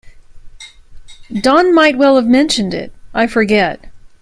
Don 1.41 1.75
might 1.75 1.95
well 1.95 2.15
have 2.15 2.25
mentioned 2.25 2.73
it; 2.73 2.91
I 3.13 3.27
forget. 3.27 3.85